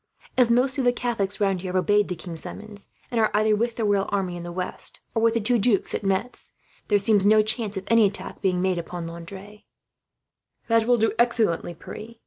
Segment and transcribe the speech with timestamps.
[0.35, 3.55] As most of the Catholics round here have obeyed the king's summons, and are either
[3.55, 6.53] with the royal army in the west, or with the two dukes at Metz,
[6.87, 9.61] there seems no chance of any attack being made upon Landres."
[10.67, 12.15] "That will do excellently, Pierre.